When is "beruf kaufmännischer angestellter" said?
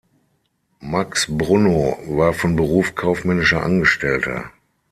2.55-4.49